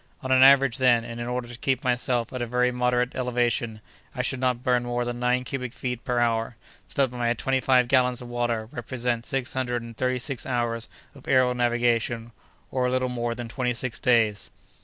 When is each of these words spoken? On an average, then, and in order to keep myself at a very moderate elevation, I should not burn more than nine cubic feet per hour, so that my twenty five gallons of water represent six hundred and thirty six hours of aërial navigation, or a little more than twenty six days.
On 0.23 0.31
an 0.31 0.41
average, 0.41 0.79
then, 0.79 1.03
and 1.03 1.21
in 1.21 1.27
order 1.27 1.47
to 1.47 1.55
keep 1.59 1.83
myself 1.83 2.33
at 2.33 2.41
a 2.41 2.47
very 2.47 2.71
moderate 2.71 3.13
elevation, 3.13 3.81
I 4.15 4.23
should 4.23 4.39
not 4.39 4.63
burn 4.63 4.81
more 4.81 5.05
than 5.05 5.19
nine 5.19 5.43
cubic 5.43 5.73
feet 5.73 6.03
per 6.03 6.17
hour, 6.17 6.55
so 6.87 7.05
that 7.05 7.15
my 7.15 7.31
twenty 7.35 7.59
five 7.59 7.87
gallons 7.87 8.19
of 8.19 8.27
water 8.27 8.67
represent 8.71 9.27
six 9.27 9.53
hundred 9.53 9.83
and 9.83 9.95
thirty 9.95 10.17
six 10.17 10.43
hours 10.43 10.89
of 11.13 11.25
aërial 11.25 11.55
navigation, 11.55 12.31
or 12.71 12.87
a 12.87 12.89
little 12.89 13.09
more 13.09 13.35
than 13.35 13.47
twenty 13.47 13.75
six 13.75 13.99
days. 13.99 14.49